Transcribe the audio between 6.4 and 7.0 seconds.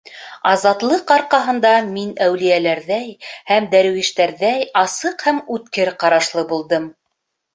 булдым.